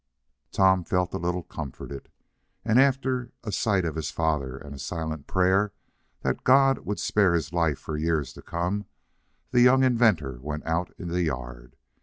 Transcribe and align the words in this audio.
Tom 0.51 0.83
felt 0.83 1.13
a 1.13 1.19
little 1.19 1.43
comforted 1.43 2.09
and, 2.65 2.81
after 2.81 3.33
a 3.43 3.51
sight 3.51 3.85
of 3.85 3.93
his 3.93 4.09
father, 4.09 4.57
and 4.57 4.73
a 4.73 4.79
silent 4.79 5.27
prayer 5.27 5.73
that 6.21 6.43
God 6.43 6.79
would 6.79 6.99
spare 6.99 7.35
his 7.35 7.53
life 7.53 7.77
for 7.77 7.95
years 7.95 8.33
to 8.33 8.41
come, 8.41 8.85
the 9.51 9.61
young 9.61 9.83
inventor 9.83 10.39
went 10.41 10.65
out 10.65 10.91
in 10.97 11.09
the 11.09 11.21
yard. 11.21 11.75